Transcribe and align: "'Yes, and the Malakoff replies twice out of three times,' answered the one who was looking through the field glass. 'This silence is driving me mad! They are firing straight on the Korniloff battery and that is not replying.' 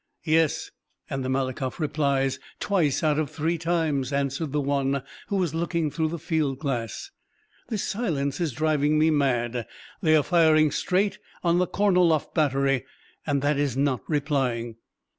"'Yes, 0.23 0.71
and 1.11 1.23
the 1.23 1.29
Malakoff 1.29 1.79
replies 1.79 2.39
twice 2.59 3.03
out 3.03 3.19
of 3.19 3.29
three 3.29 3.59
times,' 3.59 4.11
answered 4.11 4.51
the 4.51 4.59
one 4.59 5.03
who 5.27 5.35
was 5.35 5.53
looking 5.53 5.91
through 5.91 6.07
the 6.07 6.17
field 6.17 6.57
glass. 6.57 7.11
'This 7.67 7.83
silence 7.83 8.41
is 8.41 8.51
driving 8.51 8.97
me 8.97 9.11
mad! 9.11 9.67
They 10.01 10.15
are 10.15 10.23
firing 10.23 10.71
straight 10.71 11.19
on 11.43 11.59
the 11.59 11.67
Korniloff 11.67 12.33
battery 12.33 12.83
and 13.27 13.43
that 13.43 13.59
is 13.59 13.77
not 13.77 14.01
replying.' 14.07 14.77